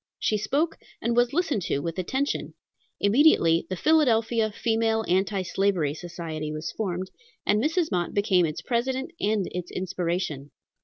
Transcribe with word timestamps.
She 0.17 0.35
spoke, 0.39 0.79
and 0.99 1.15
was 1.15 1.31
listened 1.31 1.61
to 1.65 1.77
with 1.77 1.99
attention. 1.99 2.55
Immediately 2.99 3.67
the 3.69 3.75
Philadelphia 3.75 4.51
Female 4.51 5.05
Anti 5.07 5.43
Slavery 5.43 5.93
Society 5.93 6.51
was 6.51 6.71
formed, 6.71 7.11
and 7.45 7.63
Mrs. 7.63 7.91
Mott 7.91 8.15
became 8.15 8.43
its 8.47 8.63
president 8.63 9.11
and 9.19 9.47
its 9.51 9.69
inspiration. 9.69 10.49